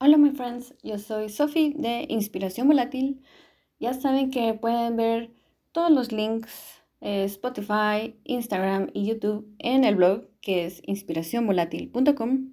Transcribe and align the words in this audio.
Hola, 0.00 0.16
my 0.16 0.30
friends. 0.30 0.74
Yo 0.84 0.96
soy 0.96 1.28
Sophie 1.28 1.74
de 1.76 2.06
Inspiración 2.08 2.68
Volátil. 2.68 3.20
Ya 3.80 3.94
saben 3.94 4.30
que 4.30 4.54
pueden 4.54 4.94
ver 4.94 5.32
todos 5.72 5.90
los 5.90 6.12
links, 6.12 6.84
eh, 7.00 7.24
Spotify, 7.24 8.14
Instagram 8.22 8.90
y 8.94 9.06
YouTube 9.06 9.52
en 9.58 9.82
el 9.82 9.96
blog 9.96 10.28
que 10.40 10.66
es 10.66 10.82
inspiracionvolátil.com. 10.84 12.52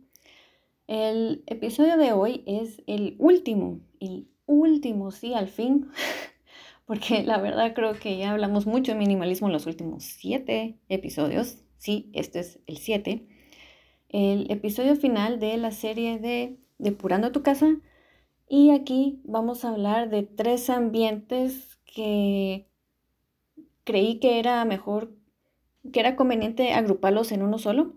El 0.87 1.43
episodio 1.45 1.97
de 1.97 2.13
hoy 2.13 2.43
es 2.47 2.81
el 2.87 3.15
último, 3.19 3.79
el 3.99 4.27
último, 4.47 5.11
sí, 5.11 5.35
al 5.35 5.47
fin, 5.47 5.91
porque 6.85 7.21
la 7.21 7.37
verdad 7.37 7.75
creo 7.75 7.93
que 7.93 8.17
ya 8.17 8.31
hablamos 8.31 8.65
mucho 8.65 8.93
de 8.93 8.97
minimalismo 8.97 9.45
en 9.49 9.53
los 9.53 9.67
últimos 9.67 10.03
siete 10.03 10.79
episodios. 10.89 11.59
Sí, 11.77 12.09
este 12.13 12.39
es 12.39 12.59
el 12.65 12.77
siete. 12.77 13.27
El 14.09 14.49
episodio 14.49 14.95
final 14.95 15.39
de 15.39 15.57
la 15.57 15.69
serie 15.69 16.17
de 16.17 16.64
Depurando 16.77 17.31
tu 17.31 17.41
casa. 17.43 17.77
Y 18.47 18.71
aquí 18.71 19.21
vamos 19.23 19.65
a 19.65 19.69
hablar 19.69 20.09
de 20.09 20.23
tres 20.23 20.69
ambientes 20.69 21.79
que 21.85 22.67
creí 23.83 24.19
que 24.19 24.39
era 24.39 24.63
mejor, 24.65 25.11
que 25.91 25.99
era 25.99 26.15
conveniente 26.15 26.73
agruparlos 26.73 27.31
en 27.31 27.41
uno 27.41 27.57
solo, 27.57 27.93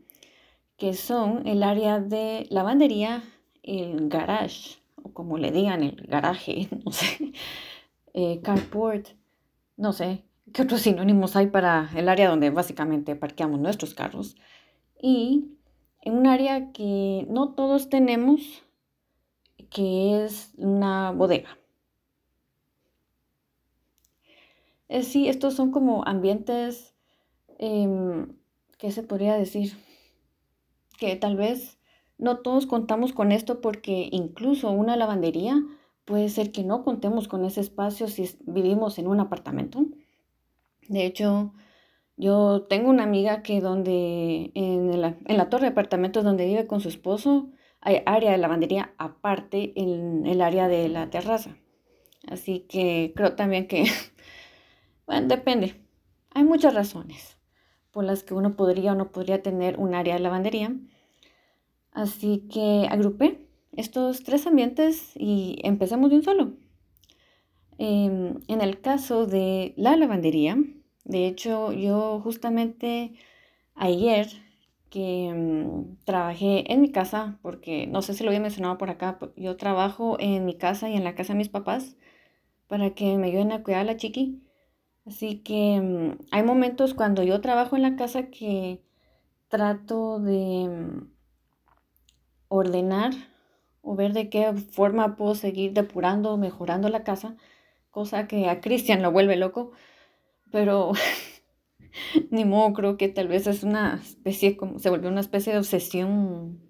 que 0.77 0.95
son 0.95 1.47
el 1.49 1.63
área 1.63 1.99
de 1.99 2.47
lavandería, 2.51 3.25
el 3.63 4.09
garage, 4.09 4.79
o 5.03 5.13
como 5.13 5.39
le 5.39 5.51
digan, 5.51 5.83
el 5.83 6.07
garaje, 6.07 6.69
no 6.85 6.93
sé, 6.93 7.33
eh, 8.15 8.41
carport, 8.43 9.09
no 9.77 9.93
sé, 9.93 10.25
qué 10.53 10.63
otros 10.63 10.83
sinónimos 10.83 11.37
hay 11.37 11.49
para 11.49 11.91
el 11.97 12.09
área 12.09 12.31
donde 12.31 12.51
básicamente 12.51 13.17
parqueamos 13.17 13.61
nuestros 13.61 13.95
carros. 13.95 14.37
Y 15.01 15.49
en 16.03 16.15
un 16.15 16.27
área 16.27 16.73
que 16.73 17.27
no 17.29 17.55
todos 17.55 17.89
tenemos, 17.89 18.63
que 19.71 20.25
es 20.25 20.53
una 20.57 21.13
bodega. 21.13 21.59
Eh, 24.89 25.03
sí, 25.03 25.29
estos 25.29 25.55
son 25.55 25.71
como 25.71 26.07
ambientes, 26.07 26.95
em, 27.59 28.37
¿qué 28.79 28.91
se 28.91 29.03
podría 29.03 29.37
decir? 29.37 29.73
Que 30.99 31.17
tal 31.17 31.37
vez 31.37 31.79
no 32.17 32.39
todos 32.39 32.67
contamos 32.67 33.13
con 33.13 33.33
esto 33.33 33.61
porque 33.61 34.09
incluso 34.13 34.71
una 34.71 34.97
lavandería 34.97 35.63
puede 36.05 36.29
ser 36.31 36.53
que 36.53 36.65
no 36.65 36.85
contemos 36.85 37.29
con 37.29 37.45
ese 37.45 37.61
espacio 37.61 38.09
si 38.09 38.31
vivimos 38.47 38.99
en 38.99 39.09
un 39.09 39.21
apartamento. 39.21 39.85
De 40.89 41.05
hecho, 41.05 41.53
yo 42.17 42.63
tengo 42.63 42.91
una 42.91 43.05
amiga 43.05 43.43
que 43.43 43.61
donde 43.61 44.51
en 44.55 45.01
la, 45.01 45.49
torre 45.51 45.67
de 45.67 45.73
apartamentos 45.73 46.25
donde 46.25 46.47
vive 46.47 46.67
con 46.67 46.81
su 46.81 46.89
esposo, 46.89 47.51
área 48.07 48.33
de 48.33 48.39
lavandería 48.39 48.93
aparte 48.99 49.73
en 49.77 50.27
el 50.27 50.43
área 50.43 50.69
de 50.69 50.89
la 50.89 51.11
terraza. 51.11 51.57
Así 52.27 52.61
que 52.69 53.13
creo 53.17 53.35
también 53.35 53.67
que, 53.67 53.85
bueno, 55.07 55.29
depende. 55.29 55.75
Hay 56.31 56.45
muchas 56.45 56.75
razones 56.75 57.37
por 57.91 58.05
las 58.05 58.23
que 58.23 58.35
uno 58.35 58.57
podría 58.57 58.93
o 58.93 58.95
no 58.95 59.11
podría 59.11 59.43
tener 59.43 59.79
un 59.79 59.95
área 59.95 60.15
de 60.15 60.21
lavandería. 60.21 60.75
Así 61.93 62.47
que 62.53 62.87
agrupé 62.91 63.49
estos 63.73 64.23
tres 64.23 64.47
ambientes 64.47 65.13
y 65.17 65.59
empecemos 65.65 66.11
de 66.11 66.17
un 66.17 66.23
solo. 66.23 66.53
Em, 67.79 68.41
en 68.49 68.61
el 68.61 68.81
caso 68.81 69.27
de 69.27 69.73
la 69.77 69.97
lavandería, 69.97 70.59
de 71.05 71.27
hecho 71.27 71.73
yo 71.73 72.21
justamente 72.21 73.15
ayer 73.75 74.29
que 74.91 75.33
mm, 75.35 76.05
trabajé 76.05 76.73
en 76.73 76.81
mi 76.81 76.91
casa, 76.93 77.39
porque 77.43 77.87
no 77.87 78.03
sé 78.03 78.15
si 78.15 78.25
lo 78.25 78.31
había 78.31 78.41
mencionado 78.41 78.79
por 78.79 78.91
acá, 78.91 79.19
yo 79.37 79.57
trabajo 79.57 80.17
en 80.21 80.45
mi 80.45 80.57
casa 80.57 80.89
y 80.89 80.97
en 80.97 81.05
la 81.05 81.15
casa 81.15 81.33
de 81.35 81.39
mis 81.39 81.49
papás 81.49 81.97
para 82.69 82.95
que 82.95 83.17
me 83.19 83.29
ayuden 83.29 83.53
a 83.53 83.63
cuidar 83.63 83.83
a 83.83 83.85
la 83.85 83.97
chiqui. 83.97 84.43
Así 85.07 85.41
que 85.41 85.81
mm, 85.81 86.19
hay 86.33 86.43
momentos 86.43 86.95
cuando 86.95 87.23
yo 87.23 87.41
trabajo 87.41 87.77
en 87.77 87.83
la 87.83 87.97
casa 87.97 88.31
que 88.31 88.83
trato 89.49 90.21
de 90.21 90.69
mm, 90.69 91.11
ordenar 92.49 93.13
o 93.83 93.95
ver 93.97 94.13
de 94.13 94.29
qué 94.31 94.53
forma 94.55 95.17
puedo 95.17 95.35
seguir 95.35 95.73
depurando, 95.73 96.37
mejorando 96.37 96.89
la 96.89 97.05
casa, 97.05 97.37
cosa 97.91 98.27
que 98.29 98.49
a 98.49 98.61
Cristian 98.61 99.03
lo 99.03 99.13
vuelve 99.13 99.37
loco, 99.37 99.73
pero 100.53 100.93
Ni 102.31 102.45
modo, 102.45 102.73
creo 102.73 102.97
que 102.97 103.09
tal 103.09 103.29
vez 103.29 103.47
es 103.47 103.63
una 103.63 104.01
especie, 104.03 104.57
como 104.57 104.79
se 104.79 104.91
volvió 104.91 105.09
una 105.09 105.21
especie 105.21 105.53
de 105.53 105.59
obsesión, 105.59 106.61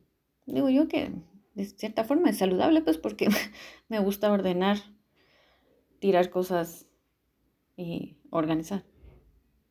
digo 0.46 0.68
yo 0.68 0.88
que 0.88 1.12
de 1.54 1.64
cierta 1.64 2.04
forma 2.04 2.30
es 2.30 2.38
saludable, 2.38 2.82
pues 2.82 2.98
porque 2.98 3.28
me 3.88 3.98
gusta 3.98 4.32
ordenar, 4.32 4.78
tirar 5.98 6.30
cosas 6.30 6.86
y 7.76 8.18
organizar. 8.30 8.84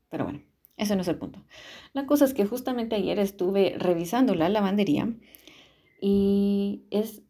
Pero 0.10 0.26
bueno, 0.26 0.42
ese 0.76 0.96
no 0.96 1.02
es 1.02 1.08
el 1.08 1.18
punto. 1.18 1.44
La 1.94 2.06
cosa 2.06 2.26
es 2.26 2.34
que 2.34 2.46
justamente 2.46 2.96
ayer 2.96 3.20
estuve 3.20 3.76
revisando 3.78 4.36
la 4.36 4.50
lavandería 4.50 5.14
y 6.02 6.86
es, 6.92 7.24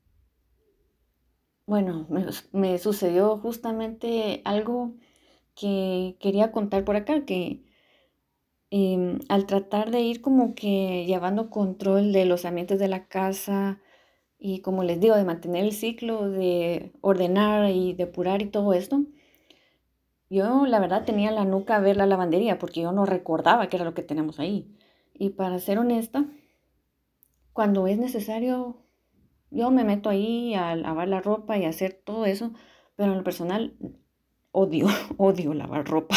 bueno, 1.66 2.08
me, 2.10 2.26
me 2.52 2.78
sucedió 2.80 3.38
justamente 3.38 4.42
algo 4.44 4.96
que 5.56 6.18
quería 6.20 6.52
contar 6.52 6.84
por 6.84 6.96
acá, 6.96 7.26
que 7.26 7.67
Em, 8.70 9.20
al 9.30 9.46
tratar 9.46 9.92
de 9.92 10.02
ir 10.02 10.22
como 10.22 10.54
que 10.54 11.06
llevando 11.06 11.50
control 11.50 12.12
de 12.12 12.26
los 12.26 12.44
ambientes 12.46 12.80
de 12.80 12.90
la 12.90 13.08
casa 13.08 13.82
y 14.40 14.62
como 14.62 14.84
les 14.84 15.00
digo, 15.00 15.16
de 15.16 15.26
mantener 15.26 15.66
el 15.66 15.74
ciclo, 15.74 16.30
de 16.30 16.92
ordenar 17.02 17.70
y 17.72 17.94
depurar 17.94 18.42
y 18.42 18.48
todo 18.48 18.74
esto, 18.74 19.04
yo 20.30 20.66
la 20.66 20.80
verdad 20.80 21.06
tenía 21.06 21.32
la 21.32 21.46
nuca 21.46 21.78
a 21.78 21.80
ver 21.80 21.98
la 21.98 22.06
lavandería 22.06 22.60
porque 22.60 22.82
yo 22.82 22.92
no 22.92 23.06
recordaba 23.06 23.68
qué 23.70 23.78
era 23.78 23.86
lo 23.86 23.94
que 23.94 24.04
tenemos 24.04 24.40
ahí. 24.40 24.76
Y 25.14 25.30
para 25.32 25.60
ser 25.60 25.80
honesta, 25.80 26.26
cuando 27.54 27.88
es 27.88 27.98
necesario, 27.98 28.78
yo 29.52 29.72
me 29.72 29.84
meto 29.84 30.10
ahí 30.10 30.54
a 30.54 30.76
lavar 30.76 31.08
la 31.08 31.22
ropa 31.22 31.58
y 31.58 31.66
hacer 31.66 31.94
todo 32.06 32.26
eso, 32.26 32.54
pero 32.96 33.12
en 33.12 33.20
lo 33.20 33.24
personal 33.24 33.76
odio, 34.52 34.88
odio 35.18 35.54
lavar 35.54 35.88
ropa. 35.88 36.16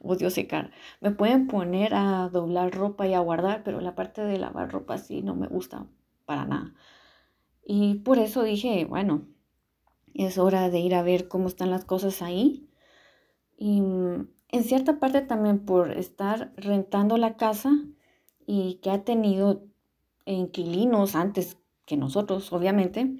Odio 0.00 0.30
secar. 0.30 0.70
Me 1.00 1.10
pueden 1.10 1.46
poner 1.46 1.94
a 1.94 2.28
doblar 2.28 2.74
ropa 2.74 3.06
y 3.06 3.14
a 3.14 3.20
guardar, 3.20 3.62
pero 3.64 3.80
la 3.80 3.94
parte 3.94 4.22
de 4.22 4.38
lavar 4.38 4.70
ropa 4.70 4.98
sí 4.98 5.22
no 5.22 5.34
me 5.34 5.46
gusta 5.46 5.86
para 6.24 6.44
nada. 6.44 6.74
Y 7.64 7.96
por 7.96 8.18
eso 8.18 8.42
dije, 8.42 8.84
bueno, 8.84 9.26
es 10.14 10.38
hora 10.38 10.70
de 10.70 10.80
ir 10.80 10.94
a 10.94 11.02
ver 11.02 11.28
cómo 11.28 11.48
están 11.48 11.70
las 11.70 11.84
cosas 11.84 12.22
ahí. 12.22 12.68
Y 13.56 13.80
mm, 13.80 14.28
en 14.48 14.64
cierta 14.64 14.98
parte 14.98 15.22
también 15.22 15.64
por 15.64 15.92
estar 15.92 16.52
rentando 16.56 17.16
la 17.16 17.36
casa 17.36 17.72
y 18.46 18.74
que 18.82 18.90
ha 18.90 19.04
tenido 19.04 19.64
inquilinos 20.26 21.14
antes 21.14 21.58
que 21.86 21.96
nosotros, 21.96 22.52
obviamente. 22.52 23.16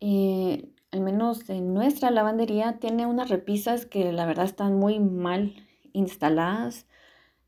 Eh, 0.00 0.68
al 0.92 1.00
menos 1.00 1.48
en 1.48 1.72
nuestra 1.72 2.10
lavandería, 2.10 2.78
tiene 2.78 3.06
unas 3.06 3.30
repisas 3.30 3.86
que 3.86 4.12
la 4.12 4.26
verdad 4.26 4.44
están 4.44 4.78
muy 4.78 5.00
mal 5.00 5.54
instaladas. 5.94 6.86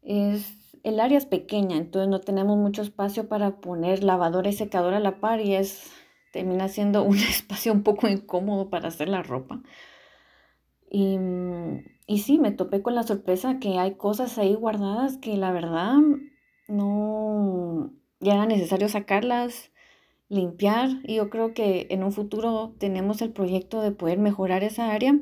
Es, 0.01 0.79
el 0.83 0.99
área 0.99 1.19
es 1.19 1.27
pequeña, 1.27 1.77
entonces 1.77 2.09
no 2.09 2.21
tenemos 2.21 2.57
mucho 2.57 2.81
espacio 2.81 3.29
para 3.29 3.61
poner 3.61 4.03
lavadora 4.03 4.49
y 4.49 4.55
secadora 4.55 4.97
a 4.97 5.01
la 5.01 5.21
par 5.21 5.41
y 5.43 5.55
es, 5.55 5.93
termina 6.33 6.69
siendo 6.69 7.03
un 7.05 7.19
espacio 7.19 7.73
un 7.73 7.83
poco 7.83 8.09
incómodo 8.09 8.71
para 8.71 8.89
hacer 8.89 9.11
la 9.11 9.23
ropa. 9.23 9.63
Y, 10.91 11.19
y 12.07 12.19
sí, 12.21 12.39
me 12.39 12.51
topé 12.51 12.83
con 12.83 12.95
la 12.95 13.03
sorpresa 13.03 13.59
que 13.59 13.79
hay 13.79 13.97
cosas 13.97 14.39
ahí 14.39 14.55
guardadas 14.55 15.19
que 15.19 15.37
la 15.37 15.53
verdad 15.53 15.97
no, 16.69 17.93
ya 18.21 18.35
era 18.35 18.47
necesario 18.47 18.89
sacarlas 18.89 19.71
limpiar 20.29 20.91
y 21.05 21.17
yo 21.17 21.31
creo 21.31 21.55
que 21.55 21.87
en 21.91 22.03
un 22.03 22.13
futuro 22.13 22.75
tenemos 22.79 23.23
el 23.23 23.33
proyecto 23.33 23.81
de 23.83 23.93
poder 23.93 24.19
mejorar 24.19 24.65
esa 24.65 24.91
área. 24.93 25.19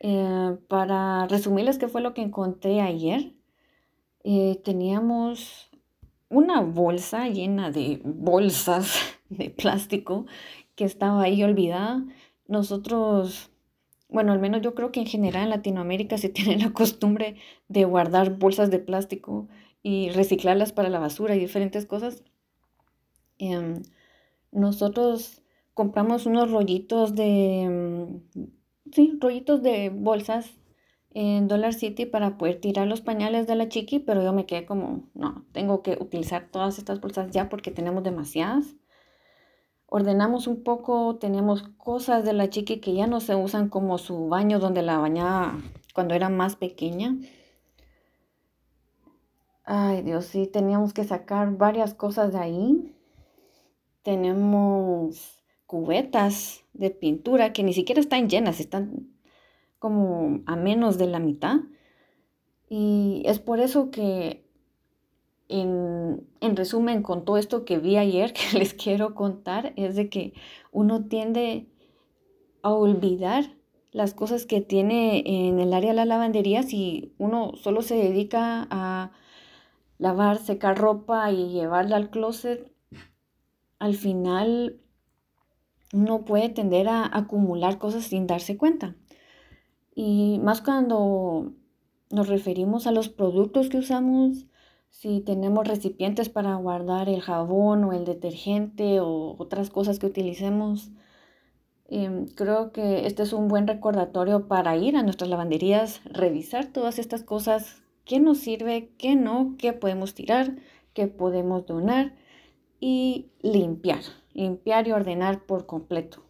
Eh, 0.00 0.56
para 0.68 1.26
resumirles 1.28 1.78
qué 1.78 1.88
fue 1.88 2.02
lo 2.02 2.12
que 2.14 2.22
encontré 2.22 2.80
ayer, 2.80 3.32
eh, 4.22 4.60
teníamos 4.64 5.70
una 6.28 6.60
bolsa 6.60 7.28
llena 7.28 7.70
de 7.70 8.00
bolsas 8.04 8.98
de 9.28 9.50
plástico 9.50 10.26
que 10.74 10.84
estaba 10.84 11.22
ahí 11.22 11.42
olvidada. 11.42 12.04
Nosotros, 12.46 13.50
bueno, 14.08 14.32
al 14.32 14.40
menos 14.40 14.62
yo 14.62 14.74
creo 14.74 14.92
que 14.92 15.00
en 15.00 15.06
general 15.06 15.44
en 15.44 15.50
Latinoamérica 15.50 16.18
se 16.18 16.28
tiene 16.30 16.58
la 16.58 16.72
costumbre 16.72 17.36
de 17.68 17.84
guardar 17.84 18.36
bolsas 18.38 18.70
de 18.70 18.78
plástico 18.80 19.48
y 19.82 20.10
reciclarlas 20.10 20.72
para 20.72 20.88
la 20.88 20.98
basura 20.98 21.36
y 21.36 21.38
diferentes 21.38 21.86
cosas. 21.86 22.22
Em, 23.38 23.82
nosotros 24.52 25.42
compramos 25.74 26.26
unos 26.26 26.50
rollitos 26.50 27.14
de, 27.14 28.20
mm, 28.34 28.40
sí, 28.92 29.18
rollitos 29.20 29.62
de 29.62 29.90
bolsas 29.90 30.50
en 31.10 31.48
Dollar 31.48 31.74
City 31.74 32.06
para 32.06 32.38
poder 32.38 32.60
tirar 32.60 32.86
los 32.88 33.00
pañales 33.00 33.46
de 33.46 33.54
la 33.56 33.68
chiqui, 33.68 34.00
pero 34.00 34.22
yo 34.22 34.32
me 34.32 34.46
quedé 34.46 34.66
como, 34.66 35.04
no, 35.14 35.44
tengo 35.52 35.82
que 35.82 35.92
utilizar 36.00 36.48
todas 36.50 36.78
estas 36.78 37.00
bolsas 37.00 37.30
ya 37.30 37.48
porque 37.48 37.70
tenemos 37.70 38.02
demasiadas. 38.02 38.76
ordenamos 39.86 40.46
un 40.46 40.62
poco, 40.62 41.16
tenemos 41.16 41.62
cosas 41.78 42.24
de 42.24 42.32
la 42.34 42.50
chiqui 42.50 42.80
que 42.80 42.94
ya 42.94 43.06
no 43.06 43.20
se 43.20 43.34
usan 43.36 43.68
como 43.68 43.96
su 43.98 44.28
baño 44.28 44.58
donde 44.58 44.82
la 44.82 44.98
bañaba 44.98 45.58
cuando 45.94 46.14
era 46.14 46.28
más 46.28 46.56
pequeña. 46.56 47.16
Ay, 49.64 50.02
Dios, 50.02 50.26
sí, 50.26 50.46
teníamos 50.46 50.92
que 50.94 51.04
sacar 51.04 51.56
varias 51.56 51.94
cosas 51.94 52.32
de 52.32 52.38
ahí. 52.38 52.94
Tenemos 54.04 55.42
cubetas 55.66 56.62
de 56.72 56.90
pintura 56.90 57.52
que 57.52 57.64
ni 57.64 57.72
siquiera 57.72 58.00
están 58.00 58.28
llenas, 58.28 58.60
están 58.60 59.08
como 59.80 60.42
a 60.46 60.54
menos 60.54 60.98
de 60.98 61.08
la 61.08 61.18
mitad. 61.18 61.56
Y 62.68 63.22
es 63.26 63.40
por 63.40 63.58
eso 63.58 63.90
que, 63.90 64.44
en, 65.48 66.26
en 66.40 66.56
resumen, 66.56 67.02
con 67.02 67.24
todo 67.24 67.38
esto 67.38 67.64
que 67.64 67.78
vi 67.78 67.96
ayer, 67.96 68.32
que 68.34 68.58
les 68.58 68.74
quiero 68.74 69.16
contar, 69.16 69.72
es 69.74 69.96
de 69.96 70.08
que 70.08 70.34
uno 70.70 71.06
tiende 71.06 71.66
a 72.62 72.72
olvidar 72.72 73.56
las 73.90 74.12
cosas 74.12 74.44
que 74.44 74.60
tiene 74.60 75.22
en 75.24 75.60
el 75.60 75.72
área 75.72 75.90
de 75.90 75.96
la 75.96 76.04
lavandería 76.04 76.62
si 76.62 77.14
uno 77.16 77.52
solo 77.56 77.80
se 77.80 77.94
dedica 77.94 78.66
a 78.70 79.12
lavar, 79.98 80.38
secar 80.38 80.76
ropa 80.76 81.30
y 81.30 81.50
llevarla 81.50 81.96
al 81.96 82.10
closet, 82.10 82.73
al 83.78 83.94
final 83.94 84.80
uno 85.92 86.24
puede 86.24 86.48
tender 86.48 86.88
a 86.88 87.08
acumular 87.16 87.78
cosas 87.78 88.04
sin 88.04 88.26
darse 88.26 88.56
cuenta. 88.56 88.96
Y 89.94 90.40
más 90.42 90.60
cuando 90.60 91.52
nos 92.10 92.28
referimos 92.28 92.86
a 92.86 92.92
los 92.92 93.08
productos 93.08 93.68
que 93.68 93.78
usamos, 93.78 94.46
si 94.90 95.20
tenemos 95.20 95.66
recipientes 95.66 96.28
para 96.28 96.54
guardar 96.56 97.08
el 97.08 97.20
jabón 97.20 97.84
o 97.84 97.92
el 97.92 98.04
detergente 98.04 99.00
o 99.00 99.36
otras 99.38 99.70
cosas 99.70 99.98
que 99.98 100.06
utilicemos, 100.06 100.90
em, 101.88 102.26
creo 102.26 102.72
que 102.72 103.06
este 103.06 103.22
es 103.22 103.32
un 103.32 103.48
buen 103.48 103.66
recordatorio 103.66 104.48
para 104.48 104.76
ir 104.76 104.96
a 104.96 105.02
nuestras 105.02 105.30
lavanderías, 105.30 106.00
revisar 106.04 106.66
todas 106.66 106.98
estas 106.98 107.22
cosas 107.22 107.82
qué 108.04 108.20
nos 108.20 108.38
sirve, 108.38 108.90
qué 108.98 109.16
no, 109.16 109.54
qué 109.58 109.72
podemos 109.72 110.14
tirar, 110.14 110.56
qué 110.92 111.06
podemos 111.06 111.66
donar 111.66 112.14
y 112.86 113.30
limpiar, 113.40 114.02
limpiar 114.34 114.86
y 114.86 114.92
ordenar 114.92 115.46
por 115.46 115.64
completo. 115.64 116.22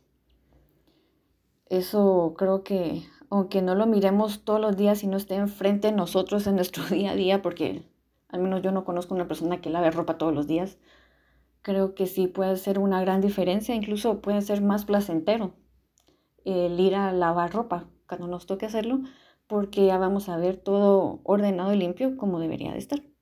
Eso 1.69 2.35
creo 2.39 2.63
que, 2.63 3.03
aunque 3.29 3.61
no 3.61 3.75
lo 3.75 3.87
miremos 3.87 4.45
todos 4.45 4.61
los 4.61 4.77
días 4.77 5.03
y 5.03 5.09
no 5.09 5.17
esté 5.17 5.35
enfrente 5.35 5.89
de 5.89 5.95
nosotros 5.95 6.47
en 6.47 6.55
nuestro 6.55 6.85
día 6.89 7.11
a 7.11 7.17
día, 7.17 7.43
porque 7.43 7.83
al 8.29 8.41
menos 8.41 8.63
yo 8.63 8.71
no 8.71 8.85
conozco 8.85 9.17
una 9.17 9.27
persona 9.27 9.61
que 9.61 9.69
lave 9.69 9.91
ropa 9.91 10.17
todos 10.17 10.33
los 10.33 10.47
días, 10.47 10.79
creo 11.63 11.97
que 11.97 12.07
sí 12.07 12.29
puede 12.29 12.55
ser 12.57 12.79
una 12.79 13.01
gran 13.01 13.21
diferencia, 13.21 13.75
incluso 13.75 14.21
puede 14.21 14.41
ser 14.41 14.63
más 14.63 14.85
placentero 14.85 15.55
el 16.45 16.79
ir 16.79 16.95
a 16.95 17.13
lavar 17.13 17.53
ropa 17.53 17.89
cuando 18.07 18.29
nos 18.29 18.47
toque 18.47 18.67
hacerlo, 18.67 19.01
porque 19.49 19.87
ya 19.87 19.99
vamos 19.99 20.29
a 20.29 20.37
ver 20.37 20.57
todo 20.57 21.19
ordenado 21.25 21.75
y 21.75 21.79
limpio 21.79 22.17
como 22.17 22.39
debería 22.39 22.71
de 22.71 22.79
estar. 22.79 23.14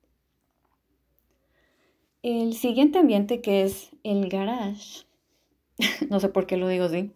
El 2.23 2.53
siguiente 2.53 2.99
ambiente 2.99 3.41
que 3.41 3.63
es 3.63 3.91
el 4.03 4.29
garage, 4.29 5.05
no 6.09 6.21
sé 6.21 6.29
por 6.29 6.47
qué 6.47 6.55
lo 6.55 6.69
digo 6.69 6.85
así, 6.85 7.11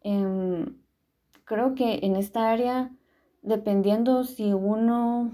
em, 0.00 0.76
creo 1.44 1.74
que 1.74 1.98
en 2.02 2.14
esta 2.14 2.52
área, 2.52 2.92
dependiendo 3.42 4.22
si 4.22 4.52
uno 4.52 5.32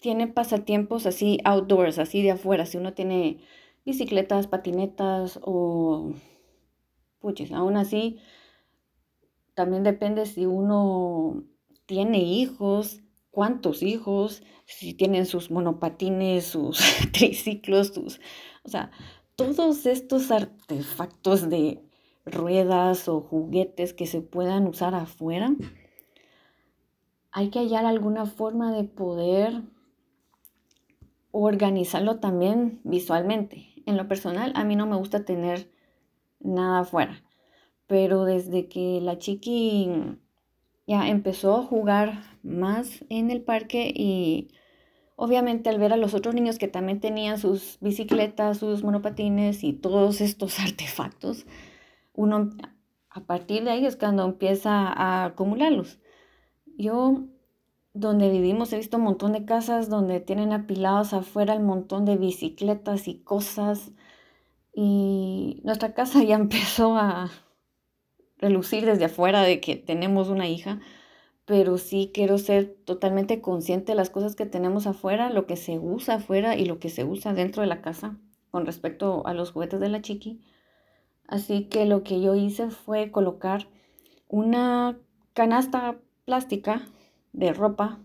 tiene 0.00 0.26
pasatiempos 0.26 1.06
así 1.06 1.38
outdoors, 1.44 2.00
así 2.00 2.20
de 2.20 2.32
afuera, 2.32 2.66
si 2.66 2.78
uno 2.78 2.94
tiene 2.94 3.38
bicicletas, 3.86 4.48
patinetas 4.48 5.38
o 5.44 6.12
puches, 7.20 7.52
aún 7.52 7.76
así, 7.76 8.18
también 9.54 9.84
depende 9.84 10.26
si 10.26 10.46
uno 10.46 11.44
tiene 11.86 12.18
hijos, 12.18 13.02
cuántos 13.30 13.82
hijos, 13.82 14.42
si 14.66 14.94
tienen 14.94 15.26
sus 15.26 15.50
monopatines, 15.50 16.44
sus 16.44 16.80
triciclos, 17.12 17.88
sus, 17.88 18.20
o 18.64 18.68
sea, 18.68 18.90
todos 19.36 19.86
estos 19.86 20.30
artefactos 20.30 21.48
de 21.48 21.82
ruedas 22.24 23.08
o 23.08 23.20
juguetes 23.20 23.94
que 23.94 24.06
se 24.06 24.20
puedan 24.20 24.66
usar 24.66 24.94
afuera, 24.94 25.54
hay 27.32 27.50
que 27.50 27.60
hallar 27.60 27.86
alguna 27.86 28.26
forma 28.26 28.72
de 28.72 28.84
poder 28.84 29.62
organizarlo 31.30 32.18
también 32.18 32.80
visualmente. 32.84 33.68
En 33.86 33.96
lo 33.96 34.08
personal, 34.08 34.52
a 34.56 34.64
mí 34.64 34.76
no 34.76 34.86
me 34.86 34.96
gusta 34.96 35.24
tener 35.24 35.70
nada 36.40 36.80
afuera, 36.80 37.22
pero 37.86 38.24
desde 38.24 38.68
que 38.68 39.00
la 39.00 39.18
chiqui 39.18 39.88
ya 40.86 41.08
empezó 41.08 41.56
a 41.56 41.62
jugar 41.62 42.29
más 42.42 43.04
en 43.08 43.30
el 43.30 43.42
parque 43.42 43.92
y 43.94 44.48
obviamente 45.16 45.70
al 45.70 45.78
ver 45.78 45.92
a 45.92 45.96
los 45.96 46.14
otros 46.14 46.34
niños 46.34 46.58
que 46.58 46.68
también 46.68 47.00
tenían 47.00 47.38
sus 47.38 47.78
bicicletas, 47.80 48.58
sus 48.58 48.82
monopatines 48.82 49.64
y 49.64 49.72
todos 49.72 50.20
estos 50.20 50.58
artefactos, 50.60 51.46
uno 52.14 52.50
a 53.10 53.20
partir 53.24 53.64
de 53.64 53.70
ahí 53.70 53.86
es 53.86 53.96
cuando 53.96 54.24
empieza 54.24 54.86
a 54.88 55.24
acumularlos. 55.24 55.98
Yo 56.78 57.24
donde 57.92 58.30
vivimos 58.30 58.72
he 58.72 58.76
visto 58.76 58.98
un 58.98 59.04
montón 59.04 59.32
de 59.32 59.44
casas 59.44 59.88
donde 59.88 60.20
tienen 60.20 60.52
apilados 60.52 61.12
afuera 61.12 61.54
el 61.54 61.60
montón 61.60 62.04
de 62.04 62.16
bicicletas 62.16 63.08
y 63.08 63.20
cosas 63.22 63.92
y 64.72 65.60
nuestra 65.64 65.94
casa 65.94 66.22
ya 66.24 66.36
empezó 66.36 66.96
a 66.96 67.30
relucir 68.38 68.86
desde 68.86 69.04
afuera 69.06 69.42
de 69.42 69.60
que 69.60 69.76
tenemos 69.76 70.28
una 70.28 70.48
hija, 70.48 70.80
pero 71.50 71.78
sí 71.78 72.12
quiero 72.14 72.38
ser 72.38 72.76
totalmente 72.84 73.40
consciente 73.40 73.90
de 73.90 73.96
las 73.96 74.08
cosas 74.08 74.36
que 74.36 74.46
tenemos 74.46 74.86
afuera, 74.86 75.30
lo 75.30 75.46
que 75.46 75.56
se 75.56 75.80
usa 75.80 76.14
afuera 76.14 76.54
y 76.54 76.64
lo 76.64 76.78
que 76.78 76.90
se 76.90 77.02
usa 77.02 77.34
dentro 77.34 77.62
de 77.62 77.66
la 77.66 77.82
casa 77.82 78.16
con 78.52 78.66
respecto 78.66 79.26
a 79.26 79.34
los 79.34 79.50
juguetes 79.50 79.80
de 79.80 79.88
la 79.88 80.00
chiqui. 80.00 80.40
Así 81.26 81.64
que 81.64 81.86
lo 81.86 82.04
que 82.04 82.20
yo 82.20 82.36
hice 82.36 82.70
fue 82.70 83.10
colocar 83.10 83.66
una 84.28 84.96
canasta 85.32 85.98
plástica 86.24 86.86
de 87.32 87.52
ropa 87.52 87.98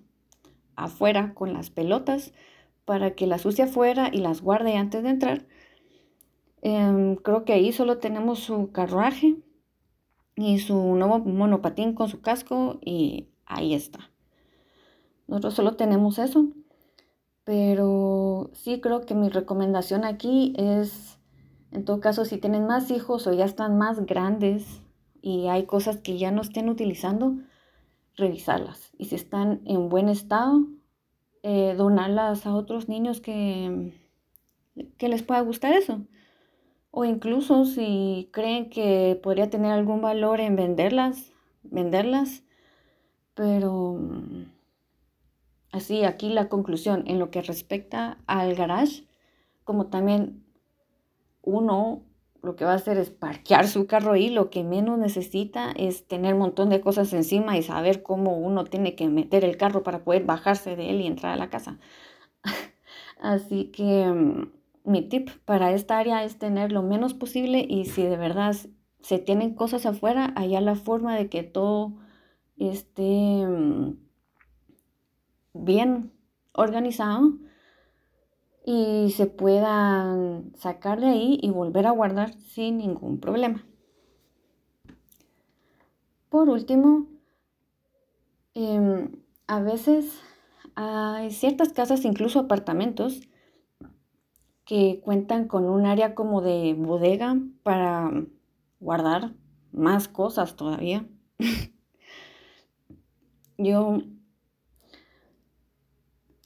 afuera 0.75 1.35
con 1.35 1.53
las 1.53 1.69
pelotas 1.69 2.33
para 2.83 3.11
que 3.13 3.27
las 3.27 3.45
use 3.45 3.61
afuera 3.61 4.09
y 4.11 4.21
las 4.21 4.41
guarde 4.41 4.75
antes 4.75 5.03
de 5.03 5.09
entrar. 5.09 5.45
Em, 6.63 7.15
creo 7.15 7.45
que 7.45 7.53
ahí 7.53 7.71
solo 7.71 7.99
tenemos 7.99 8.39
su 8.39 8.71
carruaje 8.71 9.35
y 10.35 10.57
su 10.57 10.95
nuevo 10.95 11.19
monopatín 11.19 11.93
con 11.93 12.09
su 12.09 12.21
casco 12.21 12.79
y 12.83 13.29
ahí 13.45 13.73
está. 13.73 14.11
Nosotros 15.27 15.53
solo 15.55 15.75
tenemos 15.75 16.19
eso, 16.19 16.47
pero 17.43 18.49
sí 18.53 18.81
creo 18.81 19.05
que 19.05 19.15
mi 19.15 19.29
recomendación 19.29 20.03
aquí 20.03 20.53
es, 20.57 21.19
en 21.71 21.85
todo 21.85 21.99
caso, 21.99 22.25
si 22.25 22.37
tienen 22.37 22.67
más 22.67 22.91
hijos 22.91 23.27
o 23.27 23.33
ya 23.33 23.45
están 23.45 23.77
más 23.77 24.05
grandes 24.05 24.81
y 25.21 25.47
hay 25.47 25.65
cosas 25.65 25.97
que 25.97 26.17
ya 26.17 26.31
no 26.31 26.41
estén 26.41 26.69
utilizando, 26.69 27.37
revisarlas. 28.15 28.91
Y 28.97 29.05
si 29.05 29.15
están 29.15 29.61
en 29.65 29.89
buen 29.89 30.09
estado, 30.09 30.65
eh, 31.43 31.75
donarlas 31.75 32.45
a 32.45 32.55
otros 32.55 32.89
niños 32.89 33.21
que, 33.21 33.93
que 34.97 35.09
les 35.09 35.23
pueda 35.23 35.41
gustar 35.41 35.73
eso. 35.73 36.01
O 36.91 37.05
incluso 37.05 37.65
si 37.65 38.29
creen 38.31 38.69
que 38.69 39.19
podría 39.21 39.49
tener 39.49 39.71
algún 39.71 40.01
valor 40.01 40.39
en 40.39 40.55
venderlas, 40.55 41.33
venderlas. 41.61 42.44
Pero 43.35 43.93
mm, 43.99 44.45
así, 45.71 46.03
aquí 46.03 46.29
la 46.29 46.49
conclusión 46.49 47.03
en 47.05 47.19
lo 47.19 47.29
que 47.29 47.41
respecta 47.41 48.17
al 48.25 48.55
garage, 48.55 49.03
como 49.63 49.87
también 49.87 50.43
uno 51.43 52.03
lo 52.45 52.55
que 52.55 52.63
va 52.63 52.73
a 52.73 52.75
hacer 52.75 52.97
es 52.97 53.09
parquear 53.09 53.67
su 53.67 53.87
carro 53.87 54.13
ahí, 54.13 54.29
lo 54.29 54.49
que 54.49 54.63
menos 54.63 54.99
necesita 54.99 55.71
es 55.71 56.07
tener 56.07 56.35
un 56.35 56.41
montón 56.41 56.69
de 56.69 56.79
cosas 56.79 57.11
encima 57.13 57.57
y 57.57 57.63
saber 57.63 58.03
cómo 58.03 58.37
uno 58.37 58.65
tiene 58.65 58.95
que 58.95 59.07
meter 59.07 59.43
el 59.43 59.57
carro 59.57 59.83
para 59.83 60.03
poder 60.03 60.25
bajarse 60.25 60.75
de 60.75 60.91
él 60.91 61.01
y 61.01 61.07
entrar 61.07 61.33
a 61.33 61.37
la 61.37 61.49
casa. 61.49 61.79
Así 63.19 63.65
que 63.65 64.05
mm, 64.05 64.51
mi 64.85 65.01
tip 65.01 65.29
para 65.45 65.71
esta 65.71 65.97
área 65.97 66.23
es 66.23 66.37
tener 66.37 66.71
lo 66.71 66.83
menos 66.83 67.13
posible 67.13 67.65
y 67.67 67.85
si 67.85 68.03
de 68.03 68.17
verdad 68.17 68.55
se 69.01 69.19
tienen 69.19 69.55
cosas 69.55 69.85
afuera, 69.85 70.31
haya 70.35 70.61
la 70.61 70.75
forma 70.75 71.15
de 71.15 71.29
que 71.29 71.43
todo 71.43 71.93
esté 72.57 73.45
mm, 73.47 73.97
bien 75.53 76.11
organizado 76.53 77.33
y 78.65 79.11
se 79.11 79.27
puedan 79.27 80.51
sacar 80.55 80.99
de 80.99 81.07
ahí 81.07 81.39
y 81.41 81.51
volver 81.51 81.85
a 81.85 81.91
guardar 81.91 82.33
sin 82.33 82.77
ningún 82.77 83.19
problema. 83.19 83.65
Por 86.29 86.49
último, 86.49 87.07
em, 88.55 89.11
a 89.47 89.59
veces 89.61 90.21
hay 90.75 91.31
ciertas 91.31 91.71
casas, 91.73 92.03
incluso 92.05 92.39
apartamentos, 92.39 93.21
que 94.65 94.99
cuentan 95.03 95.47
con 95.47 95.65
un 95.65 95.85
área 95.85 96.15
como 96.15 96.41
de 96.41 96.73
bodega 96.73 97.37
para 97.63 98.11
guardar 98.79 99.33
más 99.71 100.07
cosas 100.07 100.55
todavía. 100.55 101.07
yo, 103.57 104.01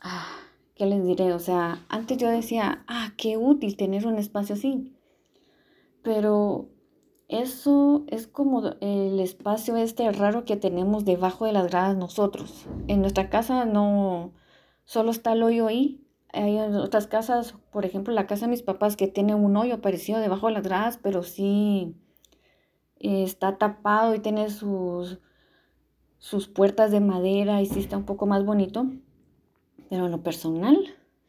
ah, 0.01 0.27
¿qué 0.75 0.85
les 0.85 1.05
diré? 1.05 1.33
O 1.33 1.39
sea, 1.39 1.85
antes 1.89 2.17
yo 2.17 2.29
decía, 2.29 2.83
ah, 2.87 3.13
qué 3.17 3.37
útil 3.37 3.77
tener 3.77 4.07
un 4.07 4.17
espacio 4.17 4.55
así. 4.55 4.95
Pero 6.03 6.69
eso 7.27 8.05
es 8.07 8.27
como 8.27 8.63
el 8.81 9.19
espacio 9.19 9.77
este 9.77 10.11
raro 10.11 10.45
que 10.45 10.57
tenemos 10.57 11.05
debajo 11.05 11.45
de 11.45 11.53
las 11.53 11.67
gradas 11.67 11.95
nosotros. 11.95 12.65
En 12.87 13.01
nuestra 13.01 13.29
casa 13.29 13.65
no 13.65 14.33
solo 14.85 15.11
está 15.11 15.33
el 15.33 15.43
hoyo 15.43 15.67
ahí. 15.67 16.05
Hay 16.33 16.57
otras 16.59 17.07
casas, 17.07 17.55
por 17.71 17.85
ejemplo, 17.85 18.13
la 18.13 18.27
casa 18.27 18.45
de 18.45 18.51
mis 18.51 18.63
papás 18.63 18.95
que 18.95 19.07
tiene 19.07 19.35
un 19.35 19.57
hoyo 19.57 19.81
parecido 19.81 20.19
debajo 20.19 20.47
de 20.47 20.53
las 20.53 20.63
gradas, 20.63 20.99
pero 21.01 21.23
sí 21.23 21.95
está 22.99 23.57
tapado 23.57 24.13
y 24.15 24.19
tiene 24.19 24.49
sus, 24.49 25.19
sus 26.19 26.47
puertas 26.47 26.91
de 26.91 26.99
madera 26.99 27.61
y 27.61 27.65
está 27.65 27.97
un 27.97 28.05
poco 28.05 28.25
más 28.25 28.45
bonito. 28.45 28.85
Pero 29.89 30.05
en 30.05 30.11
lo 30.11 30.21
personal, 30.21 30.77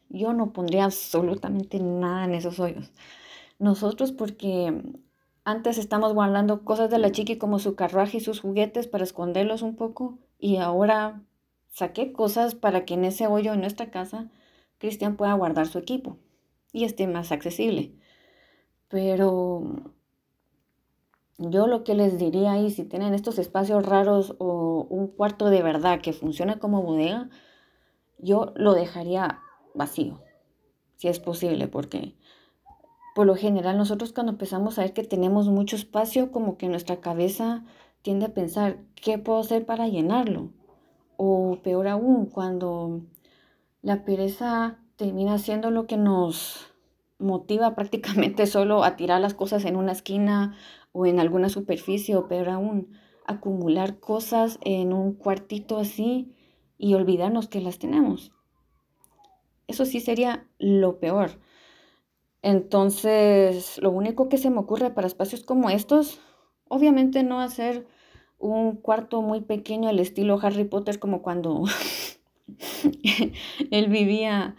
yo 0.09 0.33
no 0.33 0.53
pondría 0.53 0.85
absolutamente 0.85 1.79
nada 1.79 2.25
en 2.25 2.35
esos 2.35 2.59
hoyos. 2.59 2.91
Nosotros 3.57 4.11
porque 4.11 4.83
antes 5.43 5.77
estamos 5.77 6.13
guardando 6.13 6.63
cosas 6.63 6.91
de 6.91 6.99
la 6.99 7.11
chiqui 7.11 7.37
como 7.37 7.57
su 7.59 7.75
carruaje 7.75 8.17
y 8.17 8.21
sus 8.21 8.39
juguetes 8.39 8.87
para 8.87 9.03
esconderlos 9.03 9.63
un 9.63 9.75
poco 9.75 10.19
y 10.37 10.57
ahora 10.57 11.23
saqué 11.69 12.11
cosas 12.11 12.53
para 12.53 12.85
que 12.85 12.93
en 12.93 13.05
ese 13.05 13.27
hoyo 13.27 13.53
en 13.53 13.61
nuestra 13.61 13.89
casa 13.89 14.29
Cristian 14.77 15.15
pueda 15.15 15.33
guardar 15.33 15.67
su 15.67 15.79
equipo 15.79 16.17
y 16.73 16.83
esté 16.83 17.07
más 17.07 17.31
accesible. 17.31 17.93
Pero 18.87 19.93
yo 21.49 21.67
lo 21.67 21.83
que 21.83 21.95
les 21.95 22.17
diría 22.17 22.53
ahí, 22.53 22.69
si 22.69 22.83
tienen 22.83 23.13
estos 23.13 23.39
espacios 23.39 23.85
raros 23.85 24.35
o 24.37 24.85
un 24.89 25.07
cuarto 25.07 25.49
de 25.49 25.63
verdad 25.63 26.01
que 26.01 26.13
funciona 26.13 26.59
como 26.59 26.83
bodega, 26.83 27.29
yo 28.19 28.53
lo 28.55 28.73
dejaría 28.73 29.39
vacío, 29.73 30.21
si 30.97 31.07
es 31.07 31.19
posible, 31.19 31.67
porque 31.67 32.15
por 33.15 33.25
lo 33.25 33.35
general 33.35 33.77
nosotros 33.77 34.13
cuando 34.13 34.33
empezamos 34.33 34.77
a 34.77 34.83
ver 34.83 34.93
que 34.93 35.03
tenemos 35.03 35.47
mucho 35.49 35.75
espacio, 35.75 36.31
como 36.31 36.57
que 36.57 36.67
nuestra 36.67 37.01
cabeza 37.01 37.63
tiende 38.03 38.27
a 38.27 38.33
pensar, 38.33 38.77
¿qué 38.95 39.17
puedo 39.17 39.39
hacer 39.39 39.65
para 39.65 39.87
llenarlo? 39.87 40.49
O 41.17 41.59
peor 41.63 41.87
aún, 41.87 42.27
cuando 42.27 43.01
la 43.81 44.05
pereza 44.05 44.79
termina 44.95 45.37
siendo 45.39 45.71
lo 45.71 45.87
que 45.87 45.97
nos 45.97 46.70
motiva 47.21 47.75
prácticamente 47.75 48.45
solo 48.47 48.83
a 48.83 48.95
tirar 48.95 49.21
las 49.21 49.33
cosas 49.33 49.65
en 49.65 49.75
una 49.75 49.93
esquina 49.93 50.55
o 50.91 51.05
en 51.05 51.19
alguna 51.19 51.49
superficie 51.49 52.15
o 52.15 52.27
peor 52.27 52.49
aún, 52.49 52.91
acumular 53.25 53.99
cosas 53.99 54.59
en 54.61 54.93
un 54.93 55.13
cuartito 55.13 55.77
así 55.77 56.35
y 56.77 56.95
olvidarnos 56.95 57.47
que 57.47 57.61
las 57.61 57.79
tenemos. 57.79 58.31
Eso 59.67 59.85
sí 59.85 60.01
sería 60.01 60.47
lo 60.59 60.99
peor. 60.99 61.39
Entonces, 62.41 63.77
lo 63.81 63.91
único 63.91 64.27
que 64.27 64.37
se 64.37 64.49
me 64.49 64.59
ocurre 64.59 64.89
para 64.89 65.07
espacios 65.07 65.43
como 65.43 65.69
estos, 65.69 66.19
obviamente 66.67 67.23
no 67.23 67.39
hacer 67.39 67.87
un 68.39 68.75
cuarto 68.75 69.21
muy 69.21 69.41
pequeño 69.41 69.87
al 69.87 69.99
estilo 69.99 70.39
Harry 70.41 70.63
Potter 70.63 70.99
como 70.99 71.21
cuando 71.21 71.63
él 73.71 73.87
vivía 73.87 74.55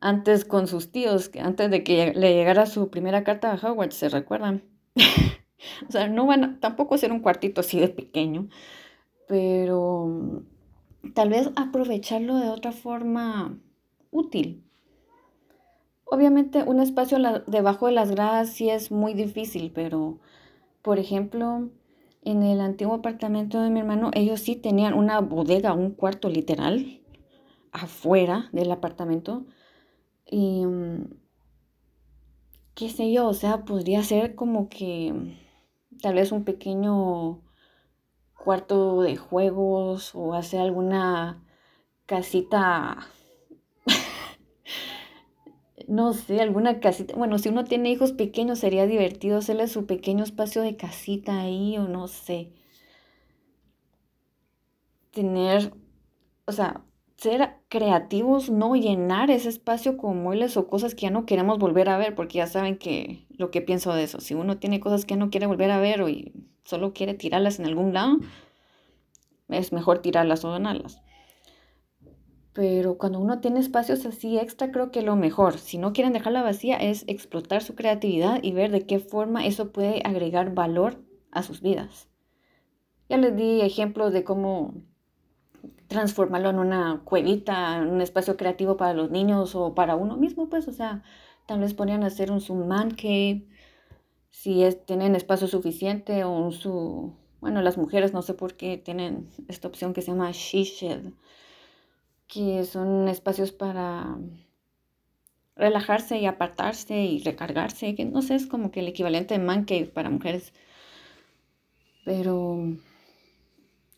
antes 0.00 0.44
con 0.44 0.66
sus 0.66 0.90
tíos, 0.90 1.30
antes 1.40 1.70
de 1.70 1.84
que 1.84 2.12
le 2.14 2.34
llegara 2.34 2.66
su 2.66 2.90
primera 2.90 3.24
carta 3.24 3.52
a 3.52 3.56
Howard, 3.56 3.92
¿se 3.92 4.08
recuerdan? 4.08 4.64
o 5.88 5.92
sea, 5.92 6.08
no 6.08 6.26
van 6.26 6.44
a, 6.44 6.60
tampoco 6.60 6.98
ser 6.98 7.12
un 7.12 7.20
cuartito 7.20 7.60
así 7.60 7.78
de 7.78 7.88
pequeño, 7.88 8.48
pero 9.28 10.42
tal 11.14 11.30
vez 11.30 11.50
aprovecharlo 11.56 12.36
de 12.36 12.48
otra 12.48 12.72
forma 12.72 13.58
útil. 14.10 14.64
Obviamente 16.04 16.64
un 16.64 16.80
espacio 16.80 17.18
debajo 17.46 17.86
de 17.86 17.92
las 17.92 18.10
gradas 18.10 18.50
sí 18.50 18.68
es 18.68 18.90
muy 18.90 19.14
difícil, 19.14 19.70
pero 19.72 20.18
por 20.82 20.98
ejemplo, 20.98 21.68
en 22.22 22.42
el 22.42 22.60
antiguo 22.60 22.94
apartamento 22.94 23.60
de 23.60 23.70
mi 23.70 23.80
hermano, 23.80 24.10
ellos 24.14 24.40
sí 24.40 24.56
tenían 24.56 24.94
una 24.94 25.20
bodega, 25.20 25.72
un 25.72 25.90
cuarto 25.90 26.28
literal, 26.28 27.00
afuera 27.72 28.48
del 28.52 28.72
apartamento. 28.72 29.44
Y 30.30 30.64
mm, 30.64 31.04
qué 32.74 32.88
sé 32.88 33.12
yo, 33.12 33.28
o 33.28 33.34
sea, 33.34 33.64
podría 33.64 34.02
ser 34.02 34.34
como 34.34 34.68
que 34.68 35.12
tal 36.02 36.14
vez 36.14 36.32
un 36.32 36.44
pequeño 36.44 37.42
cuarto 38.36 39.02
de 39.02 39.16
juegos 39.16 40.12
o 40.14 40.34
hacer 40.34 40.60
alguna 40.60 41.42
casita 42.06 42.98
no 45.88 46.12
sé, 46.12 46.40
alguna 46.40 46.80
casita. 46.80 47.14
Bueno, 47.16 47.38
si 47.38 47.48
uno 47.48 47.64
tiene 47.64 47.90
hijos 47.90 48.12
pequeños 48.12 48.58
sería 48.60 48.86
divertido 48.86 49.38
hacerle 49.38 49.66
su 49.68 49.86
pequeño 49.86 50.24
espacio 50.24 50.62
de 50.62 50.76
casita 50.76 51.40
ahí 51.40 51.76
o 51.78 51.88
no 51.88 52.06
sé. 52.08 52.52
Tener, 55.12 55.72
o 56.46 56.52
sea, 56.52 56.84
ser 57.20 57.50
creativos, 57.68 58.48
no 58.48 58.74
llenar 58.76 59.30
ese 59.30 59.50
espacio 59.50 59.98
con 59.98 60.22
muebles 60.22 60.56
o 60.56 60.68
cosas 60.68 60.94
que 60.94 61.02
ya 61.02 61.10
no 61.10 61.26
queremos 61.26 61.58
volver 61.58 61.90
a 61.90 61.98
ver, 61.98 62.14
porque 62.14 62.38
ya 62.38 62.46
saben 62.46 62.78
que 62.78 63.26
lo 63.36 63.50
que 63.50 63.60
pienso 63.60 63.92
de 63.92 64.04
eso, 64.04 64.20
si 64.20 64.32
uno 64.32 64.56
tiene 64.58 64.80
cosas 64.80 65.04
que 65.04 65.16
no 65.16 65.28
quiere 65.28 65.46
volver 65.46 65.70
a 65.70 65.80
ver 65.80 66.00
o 66.00 66.06
solo 66.64 66.94
quiere 66.94 67.12
tirarlas 67.12 67.58
en 67.58 67.66
algún 67.66 67.92
lado, 67.92 68.16
es 69.48 69.70
mejor 69.72 69.98
tirarlas 69.98 70.46
o 70.46 70.48
donarlas. 70.48 71.02
Pero 72.54 72.96
cuando 72.96 73.20
uno 73.20 73.40
tiene 73.40 73.60
espacios 73.60 74.06
así 74.06 74.38
extra, 74.38 74.72
creo 74.72 74.90
que 74.90 75.02
lo 75.02 75.14
mejor, 75.14 75.58
si 75.58 75.76
no 75.76 75.92
quieren 75.92 76.14
dejarla 76.14 76.42
vacía, 76.42 76.76
es 76.76 77.04
explotar 77.06 77.62
su 77.62 77.74
creatividad 77.74 78.42
y 78.42 78.52
ver 78.52 78.70
de 78.70 78.86
qué 78.86 78.98
forma 78.98 79.44
eso 79.44 79.72
puede 79.72 80.00
agregar 80.04 80.54
valor 80.54 81.04
a 81.30 81.42
sus 81.42 81.60
vidas. 81.60 82.08
Ya 83.10 83.18
les 83.18 83.36
di 83.36 83.60
ejemplos 83.60 84.14
de 84.14 84.24
cómo 84.24 84.89
transformarlo 85.90 86.50
en 86.50 86.60
una 86.60 87.02
cuevita, 87.04 87.76
en 87.76 87.88
un 87.88 88.00
espacio 88.00 88.36
creativo 88.36 88.76
para 88.76 88.94
los 88.94 89.10
niños 89.10 89.56
o 89.56 89.74
para 89.74 89.96
uno 89.96 90.16
mismo, 90.16 90.48
pues, 90.48 90.68
o 90.68 90.72
sea, 90.72 91.02
tal 91.46 91.60
vez 91.60 91.74
podrían 91.74 92.04
hacer 92.04 92.30
un, 92.30 92.40
su 92.40 92.54
man 92.54 92.96
si 94.30 94.62
es, 94.62 94.86
tienen 94.86 95.16
espacio 95.16 95.48
suficiente 95.48 96.22
o 96.24 96.30
un 96.30 96.52
su, 96.52 97.16
bueno, 97.40 97.60
las 97.60 97.76
mujeres 97.76 98.12
no 98.12 98.22
sé 98.22 98.34
por 98.34 98.54
qué 98.54 98.78
tienen 98.78 99.28
esta 99.48 99.66
opción 99.66 99.92
que 99.92 100.02
se 100.02 100.12
llama 100.12 100.30
she 100.32 100.62
shed 100.62 101.12
que 102.28 102.64
son 102.64 103.08
espacios 103.08 103.50
para 103.50 104.16
relajarse 105.56 106.18
y 106.18 106.26
apartarse 106.26 106.94
y 106.94 107.18
recargarse, 107.24 107.96
que 107.96 108.04
no 108.04 108.22
sé, 108.22 108.36
es 108.36 108.46
como 108.46 108.70
que 108.70 108.80
el 108.80 108.88
equivalente 108.88 109.34
de 109.36 109.44
man 109.44 109.64
cave 109.64 109.86
para 109.86 110.08
mujeres. 110.10 110.52
Pero 112.04 112.76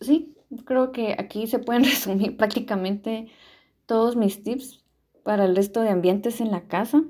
sí, 0.01 0.35
creo 0.65 0.93
que 0.93 1.17
aquí 1.19 1.47
se 1.47 1.59
pueden 1.59 1.85
resumir 1.93 2.37
prácticamente 2.37 3.29
todos 3.87 4.17
mis 4.17 4.43
tips 4.43 4.85
para 5.25 5.45
el 5.45 5.57
resto 5.57 5.81
de 5.83 5.91
ambientes 5.91 6.41
en 6.41 6.51
la 6.51 6.63
casa. 6.63 7.03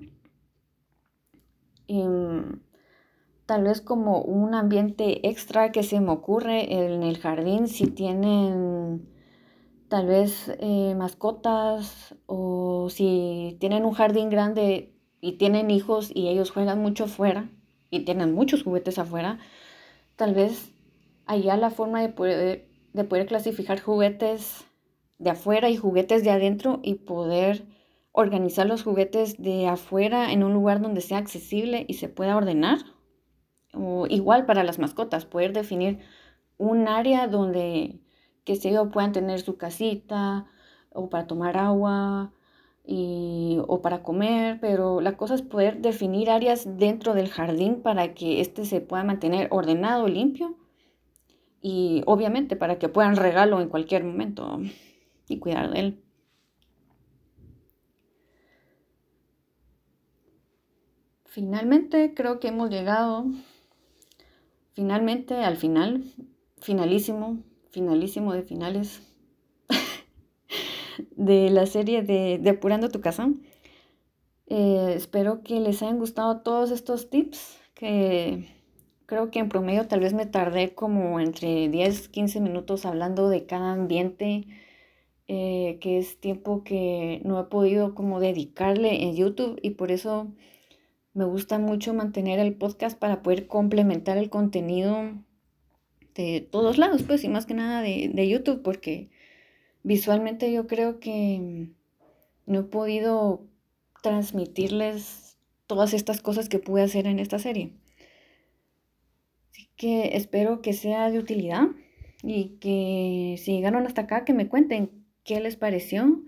Y, 1.87 2.03
mm, 2.03 2.61
tal 3.47 3.65
vez 3.65 3.81
como 3.81 4.23
un 4.23 4.55
ambiente 4.55 5.29
extra 5.29 5.73
que 5.73 5.83
se 5.83 6.01
me 6.01 6.11
ocurre 6.11 6.73
en 6.73 7.03
el 7.03 7.19
jardín, 7.19 7.69
si 7.69 7.87
tienen 7.87 9.09
tal 9.89 10.07
vez 10.07 10.51
eh, 10.59 10.95
mascotas 10.97 12.15
o 12.27 12.89
si 12.89 13.59
tienen 13.61 13.85
un 13.85 13.93
jardín 13.93 14.31
grande 14.31 14.95
y 15.21 15.33
tienen 15.33 15.71
hijos 15.71 16.11
y 16.15 16.29
ellos 16.29 16.51
juegan 16.51 16.81
mucho 16.81 17.05
afuera 17.05 17.51
y 17.91 18.07
tienen 18.07 18.33
muchos 18.33 18.63
juguetes 18.63 18.99
afuera, 18.99 19.39
tal 20.17 20.35
vez 20.35 20.73
haya 21.27 21.57
la 21.59 21.71
forma 21.71 22.01
de 22.01 22.09
poder, 22.09 22.69
de 22.93 23.05
poder 23.05 23.27
clasificar 23.27 23.81
juguetes 23.81 24.65
de 25.19 25.31
afuera 25.31 25.71
y 25.71 25.77
juguetes 25.77 26.25
de 26.25 26.31
adentro 26.31 26.81
y 26.83 26.95
poder 26.95 27.65
organizar 28.13 28.67
los 28.67 28.83
juguetes 28.83 29.41
de 29.41 29.67
afuera 29.69 30.33
en 30.33 30.43
un 30.43 30.53
lugar 30.53 30.81
donde 30.81 31.01
sea 31.01 31.19
accesible 31.19 31.85
y 31.89 31.95
se 31.95 32.09
pueda 32.09 32.37
ordenar. 32.37 32.79
O 33.73 34.07
igual 34.09 34.45
para 34.45 34.65
las 34.65 34.79
mascotas, 34.79 35.25
poder 35.25 35.53
definir 35.53 36.01
un 36.59 36.89
área 36.89 37.27
donde 37.27 38.01
que 38.45 38.55
ellos 38.55 38.89
puedan 38.93 39.13
tener 39.13 39.41
su 39.41 39.57
casita 39.57 40.47
o 40.91 41.09
para 41.09 41.27
tomar 41.27 41.57
agua 41.57 42.33
y, 42.85 43.59
o 43.69 43.81
para 43.81 44.03
comer, 44.03 44.59
pero 44.61 45.01
la 45.01 45.17
cosa 45.17 45.35
es 45.35 45.43
poder 45.43 45.81
definir 45.81 46.29
áreas 46.29 46.77
dentro 46.77 47.15
del 47.15 47.29
jardín 47.29 47.81
para 47.83 48.13
que 48.15 48.41
éste 48.41 48.65
se 48.65 48.81
pueda 48.81 49.05
mantener 49.05 49.49
ordenado, 49.51 50.09
limpio 50.09 50.57
y 51.62 52.02
obviamente 52.07 52.57
para 52.57 52.78
que 52.78 52.88
puedan 52.88 53.16
regarlo 53.16 53.61
en 53.61 53.69
cualquier 53.69 54.04
momento 54.04 54.61
y 55.28 55.38
cuidar 55.38 55.71
de 55.71 55.81
él. 55.81 56.02
finalmente 61.33 62.12
creo 62.14 62.40
que 62.40 62.49
hemos 62.49 62.69
llegado 62.69 63.25
finalmente 64.75 65.35
al 65.37 65.57
final, 65.57 66.04
finalísimo, 66.61 67.38
finalísimo 67.71 68.35
de 68.35 68.42
finales 68.42 69.00
de 71.16 71.49
la 71.49 71.64
serie 71.64 72.02
de 72.02 72.38
Depurando 72.38 72.90
tu 72.90 73.00
casa. 73.00 73.31
Eh, 74.47 74.92
espero 74.95 75.42
que 75.42 75.59
les 75.61 75.83
hayan 75.83 75.99
gustado 75.99 76.42
todos 76.42 76.71
estos 76.71 77.09
tips 77.09 77.59
que 77.73 78.54
creo 79.12 79.31
que 79.31 79.40
en 79.40 79.50
promedio 79.50 79.87
tal 79.87 80.00
vez 80.00 80.14
me 80.14 80.25
tardé 80.25 80.75
como 80.75 81.21
entre 81.21 81.69
10, 81.69 82.09
15 82.09 82.40
minutos 82.40 82.87
hablando 82.87 83.28
de 83.28 83.45
cada 83.45 83.73
ambiente, 83.73 84.47
eh, 85.28 85.76
que 85.83 85.99
es 85.99 86.19
tiempo 86.19 86.64
que 86.64 87.21
no 87.23 87.38
he 87.38 87.45
podido 87.45 87.95
como 87.95 88.21
dedicarle 88.21 89.02
en 89.02 89.14
YouTube 89.14 89.59
y 89.61 89.73
por 89.73 89.90
eso 89.90 90.33
me 91.12 91.26
gusta 91.26 91.59
mucho 91.59 91.92
mantener 91.92 92.38
el 92.38 92.54
podcast 92.54 92.99
para 92.99 93.23
poder 93.23 93.47
complementar 93.49 94.16
el 94.16 94.31
contenido 94.31 95.12
de 96.14 96.49
todos 96.50 96.78
lados, 96.78 97.02
pues, 97.02 97.23
y 97.23 97.28
más 97.28 97.45
que 97.45 97.52
nada 97.52 97.83
de, 97.83 98.11
de 98.14 98.28
YouTube, 98.31 98.62
porque 98.62 99.11
visualmente 99.83 100.50
yo 100.54 100.66
creo 100.66 101.00
que 101.00 101.69
no 102.47 102.61
he 102.61 102.62
podido 102.62 103.42
transmitirles 104.02 105.37
todas 105.66 105.92
estas 105.92 106.23
cosas 106.23 106.49
que 106.49 106.59
pude 106.59 106.81
hacer 106.81 107.07
en 107.07 107.19
esta 107.19 107.38
serie. 107.38 107.75
Así 109.52 109.68
que 109.76 110.16
espero 110.16 110.62
que 110.62 110.73
sea 110.73 111.11
de 111.11 111.18
utilidad 111.18 111.68
y 112.23 112.56
que 112.59 113.37
si 113.38 113.52
llegaron 113.52 113.87
hasta 113.87 114.02
acá, 114.02 114.25
que 114.25 114.32
me 114.32 114.49
cuenten 114.49 115.04
qué 115.25 115.40
les 115.40 115.56
pareció, 115.56 116.23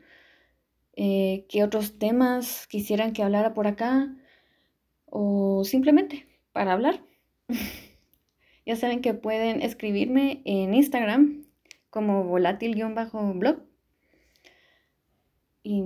eh, 0.95 1.47
qué 1.49 1.65
otros 1.65 1.99
temas 1.99 2.67
quisieran 2.67 3.15
que 3.15 3.23
hablara 3.23 3.55
por 3.55 3.67
acá 3.67 4.15
o 5.07 5.65
simplemente 5.65 6.27
para 6.53 6.73
hablar. 6.75 7.03
ya 8.67 8.77
saben 8.77 9.01
que 9.01 9.15
pueden 9.15 9.63
escribirme 9.63 10.43
en 10.45 10.75
Instagram 10.75 11.47
como 11.89 12.25
volátil-blog. 12.25 13.63
Y 15.67 15.83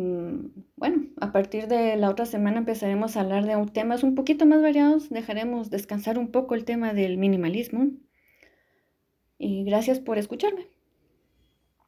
bueno, 0.75 1.07
a 1.21 1.31
partir 1.31 1.69
de 1.69 1.97
la 1.97 2.11
otra 2.11 2.27
semana 2.27 2.59
empezaremos 2.59 3.17
a 3.17 3.21
hablar 3.21 3.47
de 3.47 3.65
temas 3.71 4.03
un 4.03 4.17
poquito 4.17 4.45
más 4.45 4.61
variados. 4.61 5.09
Dejaremos 5.09 5.71
descansar 5.71 6.19
un 6.19 6.33
poco 6.33 6.57
el 6.57 6.65
tema 6.65 6.93
del 6.93 7.17
minimalismo. 7.17 7.93
Y 9.39 9.63
gracias 9.63 10.01
por 10.01 10.19
escucharme. 10.19 10.67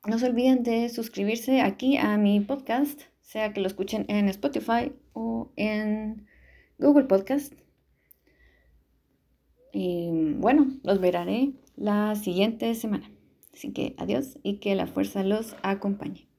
No 0.07 0.21
se 0.21 0.27
olviden 0.27 0.63
de 0.63 0.89
suscribirse 0.89 1.63
aquí 1.63 1.97
a 1.97 2.17
mi 2.17 2.39
podcast, 2.39 3.03
sea 3.23 3.53
que 3.53 3.61
lo 3.61 3.67
escuchen 3.67 4.05
en 4.07 4.29
Spotify 4.29 4.93
o 5.13 5.51
en 5.57 6.29
Google 6.79 7.07
Podcast. 7.07 7.55
Y 9.73 10.11
bueno, 10.37 10.79
los 10.85 11.01
veré 11.01 11.55
la 11.75 12.15
siguiente 12.15 12.73
semana. 12.77 13.11
Así 13.53 13.73
que 13.73 13.97
adiós 13.99 14.39
y 14.45 14.59
que 14.61 14.77
la 14.77 14.87
fuerza 14.87 15.25
los 15.25 15.57
acompañe. 15.65 16.30